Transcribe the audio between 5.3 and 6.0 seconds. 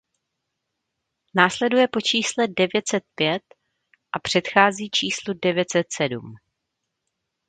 devět set